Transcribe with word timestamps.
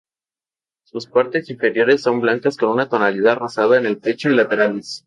Sus 0.83 1.05
partes 1.05 1.51
inferiores 1.51 2.01
son 2.01 2.21
blancas 2.21 2.57
con 2.57 2.69
una 2.69 2.89
tonalidad 2.89 3.37
rosada 3.37 3.77
en 3.77 3.85
el 3.85 3.99
pecho 3.99 4.31
y 4.31 4.35
laterales. 4.35 4.99